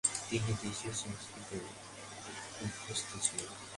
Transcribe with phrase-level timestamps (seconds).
[0.27, 1.57] তিনি দেশীয় সংস্কৃতিতে
[2.61, 3.51] অভ্যস্ত ছিলেন।